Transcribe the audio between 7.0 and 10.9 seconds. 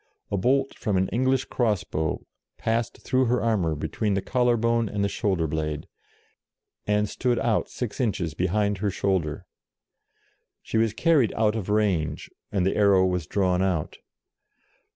stood out six inches behind her shoulder. She